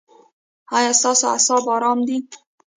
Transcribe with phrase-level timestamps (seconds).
[0.77, 2.17] ایا ستاسو اعصاب ارام دي؟